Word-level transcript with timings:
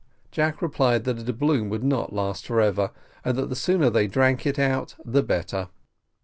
Jack 0.31 0.63
replied 0.63 1.03
that 1.03 1.19
a 1.19 1.23
doubloon 1.23 1.69
would 1.69 1.83
not 1.83 2.11
last 2.11 2.47
for 2.47 2.59
ever, 2.59 2.89
and 3.23 3.37
that 3.37 3.49
the 3.49 3.55
sooner 3.55 3.87
they 3.91 4.07
drank 4.07 4.47
it 4.47 4.57
out 4.57 4.95
the 5.05 5.21
better. 5.21 5.67